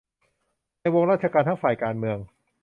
[0.79, 2.17] ในวงราชการทั้งฝ่ายการเมือง